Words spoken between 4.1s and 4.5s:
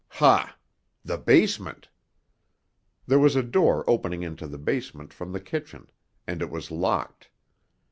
into